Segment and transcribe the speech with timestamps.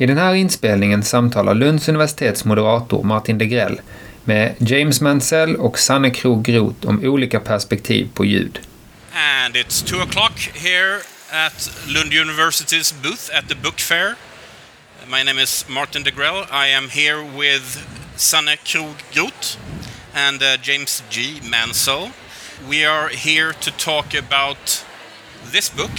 [0.00, 3.80] I den här inspelningen samtalar Lunds universitets moderator Martin Degrell
[4.24, 8.58] med James Mansell och Sanne Krogh Groth om olika perspektiv på ljud.
[9.12, 11.00] And it's two o'clock here
[11.30, 14.14] at Lund University's booth at the book fair.
[15.08, 16.46] My name is Martin Degrell.
[16.52, 17.86] I am here with
[18.16, 19.58] Sanne Krogh Groth
[20.14, 21.40] and uh, James G.
[21.50, 22.10] Mansell.
[22.68, 24.84] We are here to talk about
[25.52, 25.98] this book,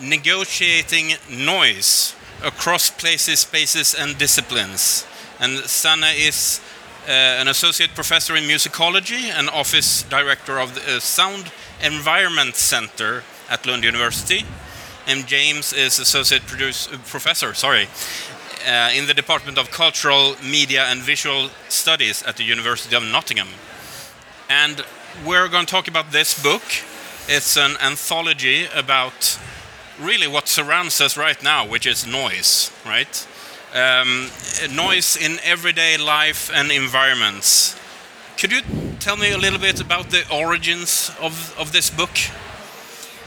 [0.00, 5.06] Negotiating Noise Across Places, Spaces and Disciplines.
[5.40, 6.60] And Sanne is
[7.06, 13.22] uh, an associate professor in musicology and office director of the uh, Sound Environment Center
[13.48, 14.44] at Lund University.
[15.06, 17.88] And James is associate produce, uh, professor, sorry,
[18.66, 23.48] uh, in the Department of Cultural, Media and Visual Studies at the University of Nottingham.
[24.50, 24.84] And
[25.24, 26.62] we're going to talk about this book.
[27.28, 29.38] It's an anthology about
[30.00, 33.26] really what surrounds us right now, which is noise, right?
[33.74, 34.30] Um,
[34.74, 37.76] noise in everyday life and environments.
[38.38, 38.60] Could you
[39.00, 42.10] tell me a little bit about the origins of, of this book?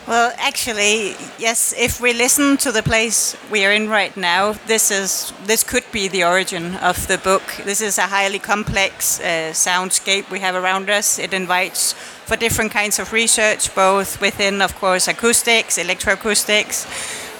[0.07, 1.73] Well, actually, yes.
[1.77, 5.83] If we listen to the place we are in right now, this is this could
[5.91, 7.43] be the origin of the book.
[7.63, 11.19] This is a highly complex uh, soundscape we have around us.
[11.19, 11.93] It invites
[12.29, 16.85] for different kinds of research, both within, of course, acoustics, electroacoustics,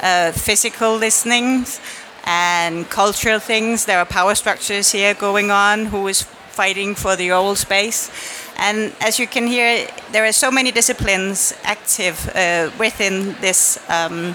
[0.02, 1.80] uh, physical listenings,
[2.26, 3.86] and cultural things.
[3.86, 5.86] There are power structures here going on.
[5.86, 8.10] Who is fighting for the old space?
[8.58, 14.34] And as you can hear, there are so many disciplines active uh, within this um,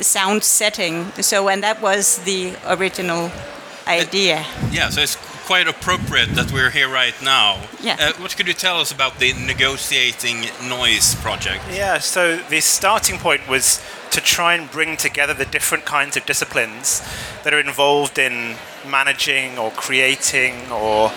[0.00, 1.12] sound setting.
[1.20, 3.30] So, and that was the original
[3.86, 4.42] idea.
[4.72, 5.16] Yeah, so it's
[5.50, 7.60] quite appropriate that we're here right now.
[7.82, 7.96] Yeah.
[7.98, 11.64] Uh, what could you tell us about the negotiating noise project?
[11.72, 16.24] Yeah, so the starting point was to try and bring together the different kinds of
[16.24, 17.02] disciplines
[17.42, 18.54] that are involved in
[18.86, 21.10] managing or creating or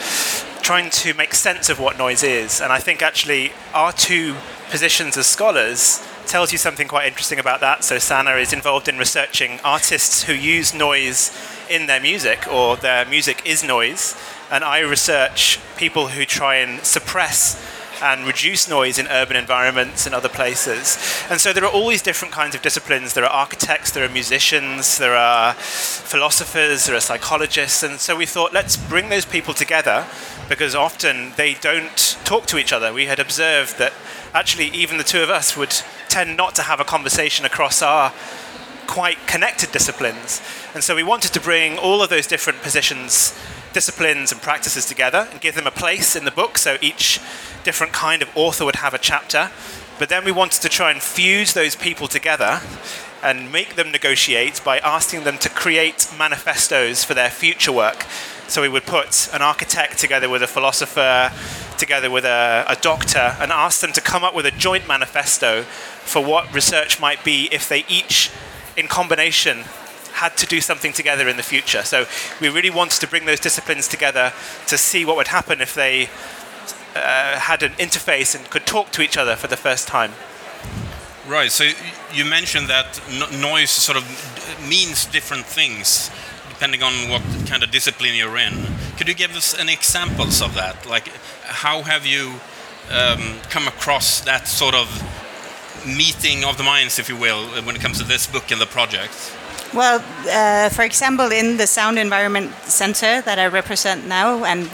[0.64, 2.60] trying to make sense of what noise is.
[2.60, 4.36] And I think actually our two
[4.72, 7.84] positions as scholars tells you something quite interesting about that.
[7.84, 11.30] So Sanne is involved in researching artists who use noise
[11.70, 14.16] in their music or their music is noise.
[14.52, 17.62] And I research people who try and suppress
[18.02, 20.98] and reduce noise in urban environments and other places.
[21.30, 23.14] And so there are all these different kinds of disciplines.
[23.14, 27.82] There are architects, there are musicians, there are philosophers, there are psychologists.
[27.82, 30.06] And so we thought, let's bring those people together
[30.50, 32.94] because often they don't talk to each other.
[32.94, 33.94] We had observed that
[34.34, 35.74] actually even the two of us would
[36.10, 38.12] tend not to have a conversation across our
[38.94, 40.40] quite connected disciplines.
[40.76, 43.36] And so we wanted to bring all of those different positions,
[43.74, 46.60] disciplines, and practices together and give them a place in the book.
[46.60, 47.20] So each
[47.64, 49.50] different kind of author would have a chapter.
[49.98, 52.62] But then we wanted to try and fuse those people together
[53.24, 58.06] and make them negotiate by asking them to create manifestos for their future work.
[58.48, 61.32] So we would put an architect together with a philosopher,
[61.80, 65.64] together with a, a, doctor, and ask them to come up with a joint manifesto
[65.64, 68.30] for what research might be if they each,
[68.78, 69.60] in combination,
[70.14, 71.84] had to do something together in the future.
[71.84, 72.06] So
[72.40, 74.32] we really wanted to bring those disciplines together
[74.68, 76.10] to see what would happen if they
[76.96, 80.12] uh, had an interface and could talk to each other for the first time.
[81.28, 81.52] Right.
[81.52, 81.70] So
[82.14, 83.02] you mentioned that
[83.40, 84.04] noise sort of
[84.68, 86.12] means different things
[86.50, 88.54] depending on what kind of discipline you're in.
[88.98, 90.86] Could you give us any examples of that?
[90.86, 91.08] Like,
[91.44, 92.36] how have you
[92.92, 94.88] um, come across that sort of
[95.86, 98.66] meeting of the minds, if you will, when it comes to this book and the
[98.66, 99.14] project?
[99.74, 104.68] Well, uh, for example, in the Sound Environment Center that I represent now, and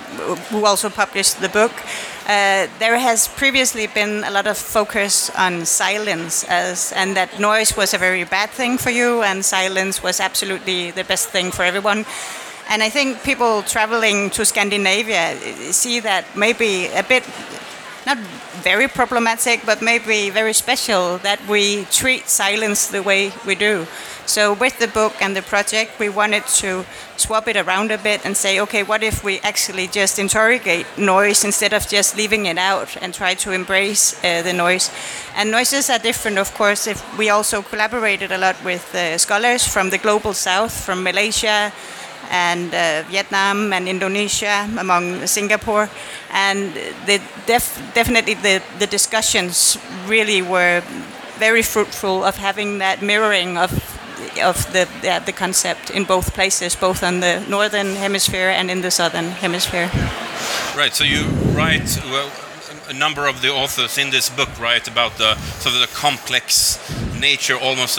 [0.52, 1.72] who also published the book,
[2.28, 7.78] uh, there has previously been a lot of focus on silence, as and that noise
[7.78, 11.64] was a very bad thing for you, and silence was absolutely the best thing for
[11.64, 12.06] everyone.
[12.70, 15.36] And I think people traveling to Scandinavia
[15.72, 17.24] see that maybe a bit
[18.10, 18.18] not
[18.64, 23.86] very problematic, but maybe very special that we treat silence the way we do.
[24.26, 26.86] So with the book and the project, we wanted to
[27.18, 31.44] swap it around a bit and say, okay, what if we actually just interrogate noise
[31.44, 34.92] instead of just leaving it out and try to embrace uh, the noise?
[35.36, 36.88] And noises are different, of course.
[36.88, 41.72] If we also collaborated a lot with uh, scholars from the global south, from Malaysia,
[42.30, 45.90] and uh, Vietnam and Indonesia, among Singapore,
[46.32, 46.74] and
[47.06, 49.78] the def definitely the, the discussions
[50.08, 50.84] really were
[51.38, 53.72] very fruitful of having that mirroring of
[54.44, 54.88] of the,
[55.26, 59.90] the, concept in both places, both on the northern hemisphere and in the southern hemisphere.
[60.76, 60.94] Right.
[60.94, 61.26] So you
[61.56, 62.32] write well,
[62.90, 66.80] a number of the authors in this book write about the sort of the complex
[67.20, 67.98] nature, almost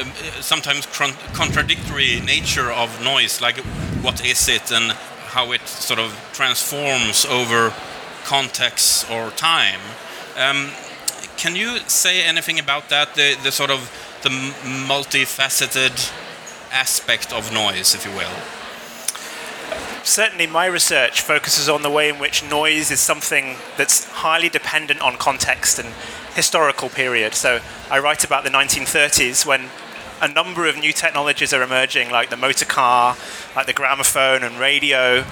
[0.00, 0.10] um,
[0.40, 3.58] sometimes con- contradictory nature of noise, like
[4.02, 7.72] what is it and how it sort of transforms over
[8.24, 9.80] context or time.
[10.36, 10.70] Um,
[11.36, 13.14] can you say anything about that?
[13.14, 13.90] The, the sort of
[14.22, 16.12] the multifaceted
[16.72, 18.32] aspect of noise, if you will.
[20.04, 25.00] Certainly, my research focuses on the way in which noise is something that's highly dependent
[25.00, 25.88] on context and
[26.34, 27.34] historical period.
[27.34, 27.60] So,
[27.90, 29.70] I write about the 1930s when
[30.24, 33.16] a number of new technologies are emerging, like the motor car,
[33.54, 35.22] like the gramophone and radio.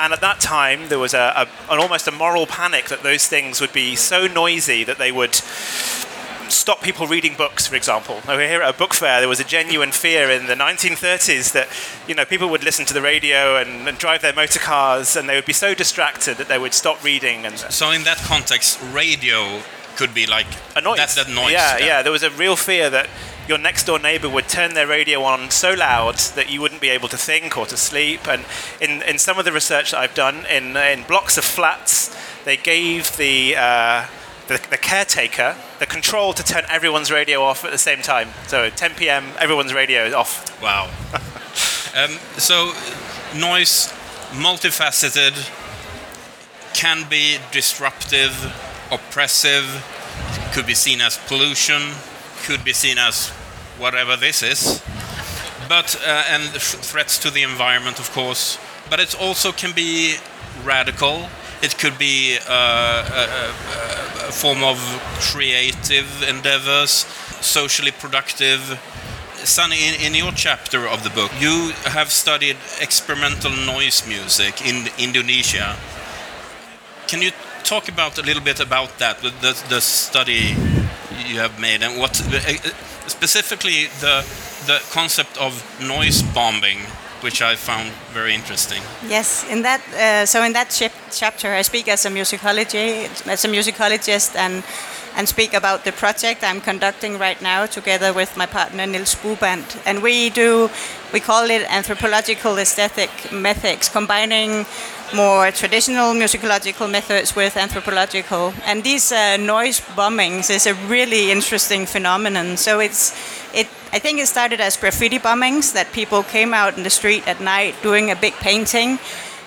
[0.00, 1.32] And at that time, there was a,
[1.68, 5.12] a, an almost a moral panic that those things would be so noisy that they
[5.12, 5.36] would
[6.48, 8.20] stop people reading books, for example.
[8.26, 11.68] Over here at a book fair, there was a genuine fear in the 1930s that
[12.08, 15.28] you know people would listen to the radio and, and drive their motor cars, and
[15.28, 17.46] they would be so distracted that they would stop reading.
[17.46, 19.62] And so, in that context, radio
[19.96, 20.96] could be like a noise.
[20.98, 21.52] That, that noise.
[21.52, 22.02] Yeah, yeah, yeah.
[22.02, 23.08] There was a real fear that
[23.48, 26.88] your next door neighbor would turn their radio on so loud that you wouldn't be
[26.88, 28.26] able to think or to sleep.
[28.28, 28.44] And
[28.80, 32.56] in, in some of the research that I've done, in, in blocks of flats, they
[32.56, 34.06] gave the, uh,
[34.48, 38.28] the, the caretaker the control to turn everyone's radio off at the same time.
[38.46, 40.62] So 10 p.m., everyone's radio is off.
[40.62, 40.90] Wow.
[41.96, 42.72] um, so
[43.36, 43.92] noise,
[44.30, 45.50] multifaceted,
[46.74, 48.52] can be disruptive,
[48.90, 49.84] oppressive,
[50.52, 51.92] could be seen as pollution,
[52.42, 53.28] could be seen as
[53.78, 54.82] whatever this is,
[55.68, 58.58] but uh, and threats to the environment, of course.
[58.90, 60.16] But it also can be
[60.64, 61.28] radical.
[61.62, 64.78] It could be uh, a, a, a form of
[65.20, 66.90] creative endeavors,
[67.40, 68.60] socially productive.
[69.44, 74.88] Sanne, in, in, your chapter of the book, you have studied experimental noise music in
[74.98, 75.76] Indonesia.
[77.08, 77.30] Can you
[77.64, 80.54] talk about a little bit about that, the, the study
[81.26, 82.70] you have made, and what uh, uh,
[83.06, 84.24] specifically the
[84.66, 86.78] the concept of noise bombing,
[87.20, 88.82] which I found very interesting.
[89.08, 90.70] Yes, in that uh, so in that
[91.10, 94.62] chapter, I speak as a musicology as a musicologist and
[95.16, 99.80] and speak about the project I'm conducting right now together with my partner Nils Bubandt.
[99.86, 100.70] And we do,
[101.12, 104.64] we call it anthropological aesthetic methods, combining
[105.14, 108.54] more traditional musicological methods with anthropological.
[108.64, 112.56] And these uh, noise bombings is a really interesting phenomenon.
[112.56, 113.12] So it's,
[113.54, 117.26] it, I think it started as graffiti bombings that people came out in the street
[117.28, 118.98] at night doing a big painting.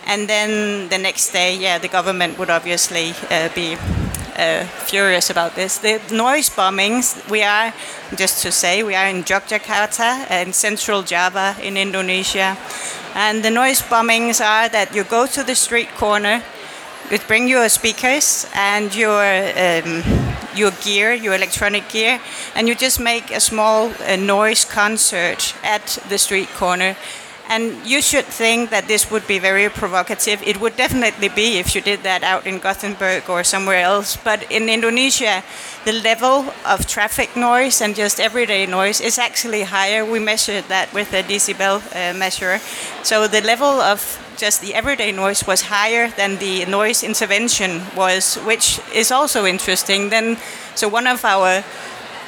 [0.05, 3.77] And then the next day, yeah, the government would obviously uh, be
[4.37, 5.79] uh, furious about this.
[5.79, 7.73] The noise bombings, we are,
[8.15, 12.57] just to say, we are in Yogyakarta in central Java in Indonesia.
[13.15, 16.43] And the noise bombings are that you go to the street corner,
[17.09, 20.03] you bring your speakers and your um,
[20.53, 22.19] your gear, your electronic gear,
[22.55, 26.95] and you just make a small uh, noise concert at the street corner
[27.49, 30.41] and you should think that this would be very provocative.
[30.43, 34.17] It would definitely be if you did that out in Gothenburg or somewhere else.
[34.17, 35.43] But in Indonesia,
[35.85, 40.03] the level of traffic noise and just everyday noise is actually higher.
[40.03, 42.59] We measured that with a decibel uh, measure.
[43.03, 44.01] So the level of
[44.37, 50.09] just the everyday noise was higher than the noise intervention was, which is also interesting.
[50.09, 50.37] Then,
[50.75, 51.63] so one of our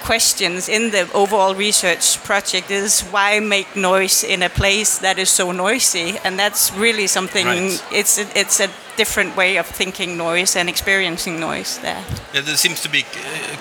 [0.07, 5.29] questions in the overall research project is why make noise in a place that is
[5.29, 7.83] so noisy and that's really something right.
[7.91, 12.01] it's a, it's a different way of thinking noise and experiencing noise there
[12.33, 13.03] yeah, there seems to be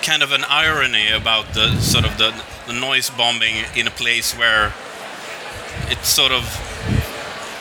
[0.01, 2.31] kind of an irony about the sort of the,
[2.65, 4.71] the noise bombing in a place where
[5.91, 6.43] it sort of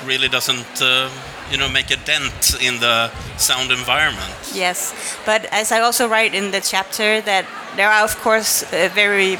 [0.07, 1.11] really doesn't uh,
[1.51, 4.33] you know make a dent in the sound environment.
[4.55, 4.93] Yes
[5.27, 7.45] but as i also write in the chapter that
[7.77, 9.37] there are of course uh, very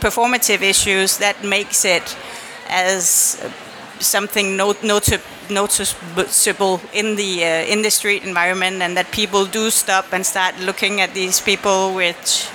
[0.00, 2.16] performative issues that makes it
[2.68, 3.36] as
[4.00, 9.70] something not- noti- noticeable in the uh, in the street environment and that people do
[9.70, 12.48] stop and start looking at these people which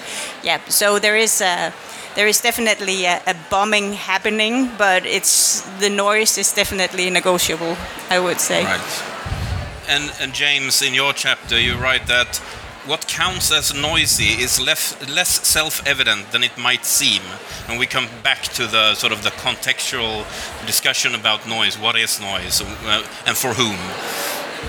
[0.46, 1.74] yeah so there is a
[2.16, 7.76] there is definitely a, a, bombing happening, but it's the noise is definitely negotiable.
[8.10, 8.64] I would say.
[8.64, 9.04] Right.
[9.90, 12.38] And and James, in your chapter, you write that
[12.88, 17.22] what counts as noisy is less, less self-evident than it might seem.
[17.68, 20.24] And we come back to the sort of the contextual
[20.68, 21.78] discussion about noise.
[21.78, 23.78] What is noise, uh, and for whom?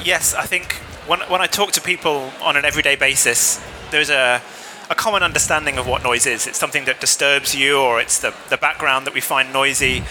[0.04, 0.72] Yes, I think
[1.06, 4.42] when when I talk to people on an everyday basis, there's a
[4.88, 6.46] a common understanding of what noise is.
[6.46, 10.04] It's something that disturbs you, or it's the, the background that we find noisy.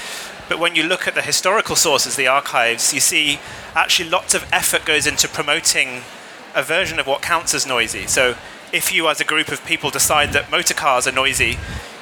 [0.50, 3.40] But when you look at the historical sources, the archives, you see
[3.74, 6.02] actually lots of effort goes into promoting
[6.54, 8.06] a version of what counts as noisy.
[8.08, 8.36] So
[8.72, 11.58] if you, as a group of people, decide that motor cars are noisy,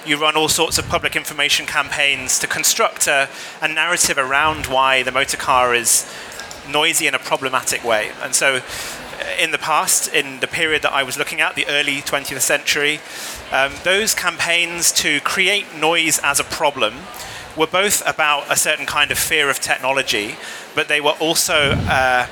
[0.06, 3.30] you run all sorts of public information campaigns to construct a,
[3.62, 6.12] a narrative around why the motor car is
[6.70, 8.12] noisy in a problematic way.
[8.22, 8.62] And so,
[9.40, 13.00] in the past, in the period that I was looking at, the early 20th century,
[13.52, 16.94] um, those campaigns to create noise as a problem
[17.56, 20.36] were both about a certain kind of fear of technology,
[20.76, 22.28] but they were also uh,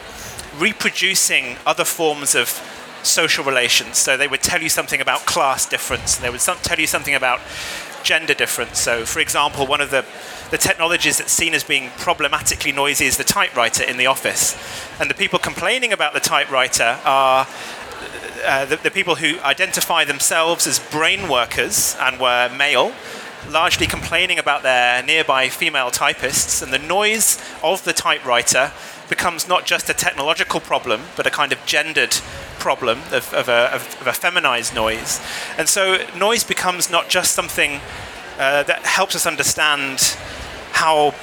[0.57, 2.50] reproducing other forms of
[3.03, 3.97] social relations.
[3.97, 6.88] So they would tell you something about class difference, and they would some, tell you
[6.88, 7.39] something about
[8.03, 8.79] gender difference.
[8.79, 10.05] So, for example, one of the,
[10.51, 14.55] the technologies that's seen as being problematically noisy is the typewriter in the office.
[15.00, 17.48] And the people complaining about the typewriter are
[18.46, 22.93] uh, the, the people who identify themselves as brain workers and were male
[23.50, 28.72] largely complaining about their nearby female typists, and the noise of the typewriter
[29.10, 32.12] becomes not just a technological problem, but a kind of gendered
[32.60, 35.20] problem of, of, a, of, a, feminized noise.
[35.58, 37.81] And so noise becomes not just something
[38.38, 40.15] uh, that helps us understand
[40.81, 41.13] how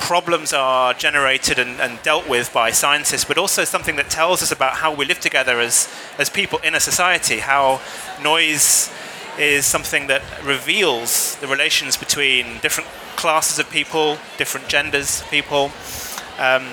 [0.00, 4.50] problems are generated and, and, dealt with by scientists, but also something that tells us
[4.50, 7.80] about how we live together as, as people in a society, how
[8.20, 8.92] noise
[9.38, 15.70] is something that reveals the relations between different classes of people, different genders people.
[16.38, 16.66] Um,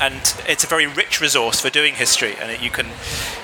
[0.00, 2.86] and it's a very rich resource for doing history and you can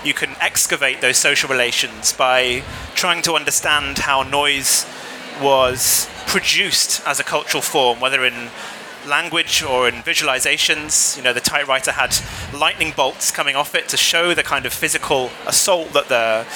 [0.05, 2.63] you can excavate those social relations by
[2.95, 4.87] trying to understand how noise
[5.43, 8.51] was produced as a cultural form whether in
[9.07, 12.17] language or in visualizations you know the typewriter had
[12.59, 16.47] lightning bolts coming off it to show the kind of physical assault that the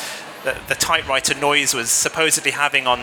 [0.45, 3.01] the, the typewriter noise was supposedly having on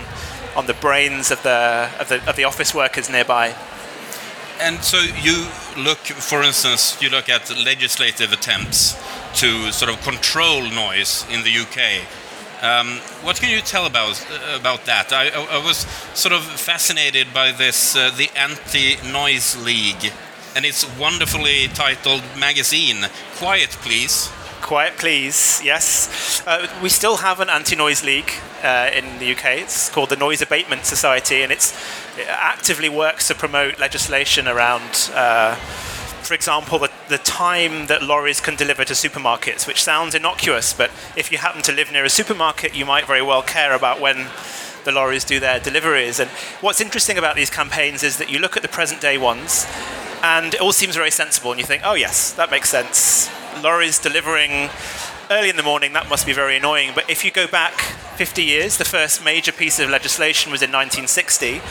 [0.55, 3.53] on the brains of the of the of the office workers nearby
[4.59, 8.93] and so you look, for instance, you look at legislative attempts
[9.41, 12.07] to sort of control noise in the UK.
[12.61, 15.11] Um, what can you tell about about that?
[15.11, 15.77] I, I, was
[16.13, 20.11] sort of fascinated by this, uh, the Anti-Noise League,
[20.55, 24.31] and its wonderfully titled magazine, Quiet Please.
[24.61, 26.41] Quiet Please, yes.
[26.47, 28.31] Uh, we still have an anti-noise league
[28.63, 29.61] uh, in the UK.
[29.61, 31.71] It's called the Noise Abatement Society, and it
[32.27, 35.55] actively works to promote legislation around, uh,
[36.25, 40.89] for example, the, the time that lorries can deliver to supermarkets, which sounds innocuous, but
[41.15, 44.27] if you happen to live near a supermarket, you might very well care about when
[44.83, 46.19] the lorries do their deliveries.
[46.19, 46.29] And
[46.61, 49.67] what's interesting about these campaigns is that you look at the present day ones,
[50.23, 53.29] and it all seems very sensible, and you think, oh, yes, that makes sense
[53.61, 54.69] lorries delivering
[55.31, 56.91] early in the morning, that must be very annoying.
[56.93, 60.71] But if you go back 50 years, the first major piece of legislation was in
[60.71, 61.61] 1960,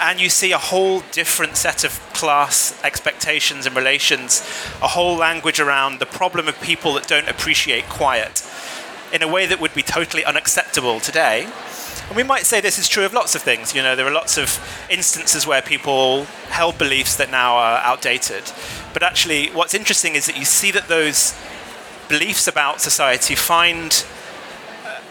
[0.00, 4.40] and you see a whole different set of class expectations and relations,
[4.82, 8.42] a whole language around the problem of people that don't appreciate quiet
[9.12, 11.48] in a way that would be totally unacceptable today.
[12.08, 13.74] And we might say this is true of lots of things.
[13.74, 14.60] You know, there are lots of
[14.90, 18.44] instances where people held beliefs that now are outdated.
[18.92, 21.34] But actually, what's interesting is that you see that those
[22.08, 24.04] beliefs about society find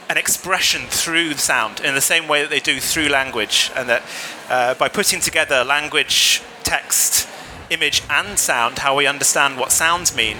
[0.09, 4.03] an expression through sound in the same way that they do through language, and that
[4.49, 7.27] uh, by putting together language, text,
[7.69, 10.37] image, and sound, how we understand what sounds mean,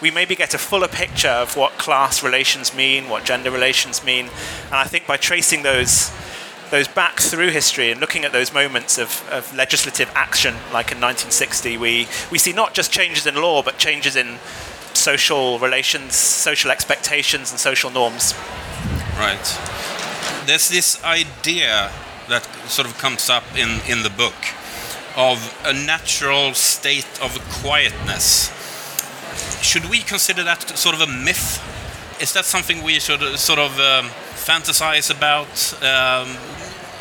[0.00, 4.26] we maybe get a fuller picture of what class relations mean, what gender relations mean.
[4.66, 6.12] And I think by tracing those
[6.70, 11.00] those back through history and looking at those moments of, of legislative action, like in
[11.00, 14.36] 1960, we, we see not just changes in law, but changes in
[14.92, 18.34] social relations, social expectations, and social norms.
[19.18, 19.58] Right.
[20.46, 21.90] There's this idea
[22.28, 24.34] that sort of comes up in, in the book
[25.16, 28.52] of a natural state of quietness
[29.62, 31.62] should we consider that sort of a myth?
[32.20, 35.48] Is that something we should uh, sort of um, fantasize about?
[35.82, 36.36] Um,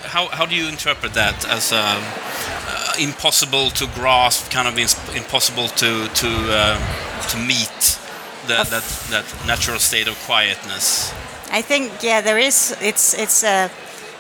[0.04, 4.78] how, how do you interpret that as um, uh, impossible to grasp, kind of
[5.16, 8.00] impossible to to uh, to meet
[8.48, 11.14] the, that that natural state of quietness?
[11.52, 12.76] I think yeah, there is.
[12.82, 13.70] It's it's a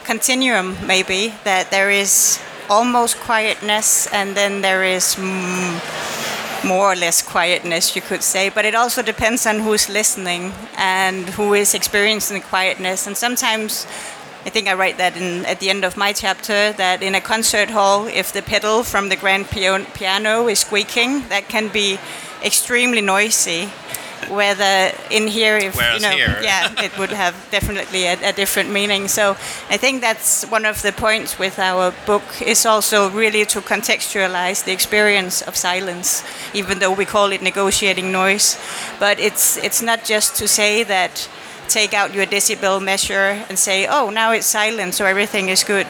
[0.06, 5.16] continuum maybe that there is almost quietness, and then there is.
[5.16, 6.18] Mm,
[6.64, 8.50] more or less quietness, you could say.
[8.50, 13.08] But it also depends on who's listening and who is experiencing the quietness.
[13.08, 13.86] And sometimes,
[14.46, 17.22] I think I write that in, at the end of my chapter, that in a
[17.22, 22.00] concert hall, if the pedal from the grand piano is squeaking, that can be
[22.44, 23.70] extremely noisy
[24.30, 26.40] whether in here, if Whereas you know, here.
[26.42, 29.08] yeah, it would have definitely a, a, different meaning.
[29.08, 29.32] So
[29.70, 34.64] I think that's one of the points with our book is also really to contextualize
[34.64, 38.58] the experience of silence, even though we call it negotiating noise.
[39.00, 41.30] But it's it's not just to say that
[41.68, 45.88] take out your decibel measure and say, oh, now it's silent, so everything is good.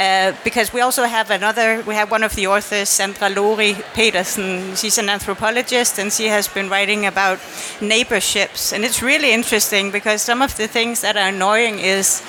[0.00, 4.74] Uh, because we also have another, we have one of the authors, Sandra Lori Petersen.
[4.74, 7.36] She's an anthropologist and she has been writing about
[7.80, 8.72] neighborships.
[8.72, 12.22] And it's really interesting because some of the things that are annoying is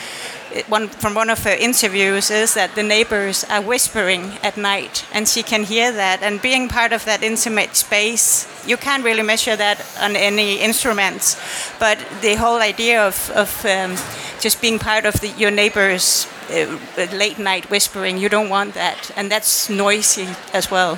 [0.68, 5.26] one from one of her interviews is that the neighbors are whispering at night and
[5.26, 9.56] she can hear that and being part of that intimate space you can't really measure
[9.56, 11.38] that on any instruments
[11.80, 13.96] but the whole idea of, of um,
[14.42, 19.12] just being part of the, your neighbors uh, late night whispering you don't want that
[19.16, 20.96] and that's noisy as well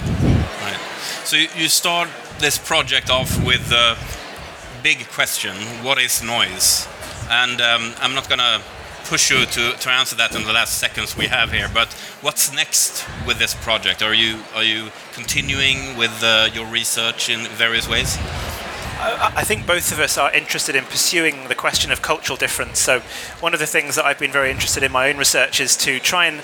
[0.61, 0.79] right
[1.23, 3.97] so you start this project off with the
[4.81, 6.87] big question what is noise
[7.29, 8.61] and um, i'm not going to
[9.05, 11.69] push you to, to answer that in the last seconds we have here.
[11.73, 14.01] But what's next with this project?
[14.01, 18.17] Are you are you continuing with uh, your research in various ways?
[19.05, 22.79] I think both of us are interested in pursuing the question of cultural difference.
[22.79, 23.01] So,
[23.41, 25.99] one of the things that I've been very interested in my own research is to
[25.99, 26.39] try and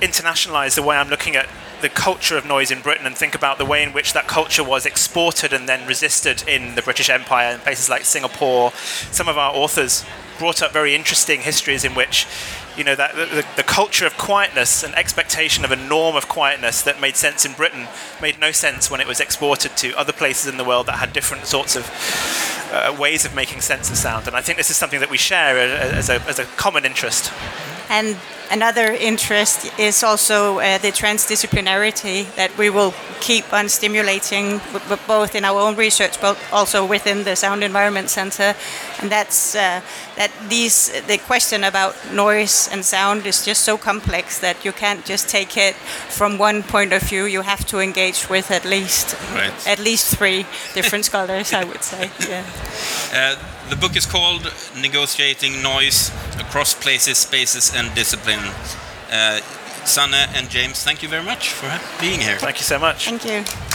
[0.00, 1.48] internationalize the way I'm looking at
[1.82, 4.64] the culture of noise in Britain and think about the way in which that culture
[4.64, 8.72] was exported and then resisted in the British Empire in places like Singapore.
[9.12, 10.02] Some of our authors
[10.38, 12.26] brought up very interesting histories in which
[12.76, 16.82] you know that the, the, culture of quietness and expectation of a norm of quietness
[16.82, 17.88] that made sense in Britain
[18.20, 21.12] made no sense when it was exported to other places in the world that had
[21.12, 21.90] different sorts of
[22.72, 24.26] uh, ways of making sense of sound.
[24.26, 27.32] And I think this is something that we share as a, as a common interest.
[27.88, 28.16] And
[28.50, 34.60] another interest is also uh, the transdisciplinarity that we will keep on stimulating
[35.06, 38.54] both in our own research but also within the sound environment center.
[39.00, 39.80] And that's uh,
[40.16, 45.04] that these the question about noise and sound is just so complex that you can't
[45.04, 45.74] just take it
[46.08, 47.24] from one point of view.
[47.24, 49.66] You have to engage with at least right.
[49.66, 52.44] at least three different scholars i would say yeah.
[53.12, 53.36] Uh,
[53.70, 57.92] the book is called Negotiating Noise Across Places, Spaces and
[58.42, 58.80] Discipline.
[59.10, 59.40] Uh,
[59.84, 62.38] Sanne and James, thank you very much for being here.
[62.38, 63.08] Thank you so much.
[63.08, 63.65] Thank you.